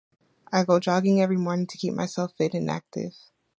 I 0.51 0.63
go 0.63 0.79
jogging 0.79 1.21
every 1.21 1.37
morning 1.37 1.67
to 1.67 1.77
keep 1.77 1.93
myself 1.93 2.33
fit 2.35 2.55
and 2.55 2.71
active. 2.71 3.11